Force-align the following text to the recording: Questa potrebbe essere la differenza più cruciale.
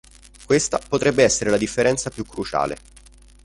Questa 0.47 0.79
potrebbe 0.79 1.21
essere 1.23 1.51
la 1.51 1.57
differenza 1.59 2.09
più 2.09 2.25
cruciale. 2.25 2.75